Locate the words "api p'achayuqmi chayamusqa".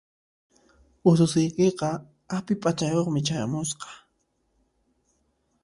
2.37-3.87